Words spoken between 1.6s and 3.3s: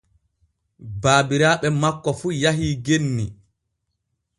makko fu yahii genni.